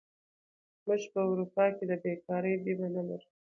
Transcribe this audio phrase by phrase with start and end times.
[0.85, 3.27] موږ په اروپا کې د بېکارۍ بیمه نه لرو.